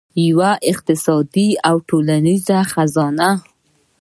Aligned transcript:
یوه 0.27 0.51
اقتصادي 0.71 1.49
او 1.67 1.75
ټولنیزه 1.89 2.59
خزانه. 2.71 3.29